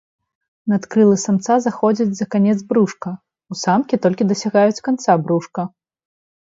Надкрылы 0.71 1.17
самца 1.23 1.57
заходзяць 1.67 2.09
за 2.21 2.25
канец 2.37 2.57
брушка, 2.73 3.09
у 3.53 3.59
самкі 3.63 3.95
толькі 4.09 4.29
дасягаюць 4.35 4.83
канца 4.91 5.11
брушка. 5.29 5.61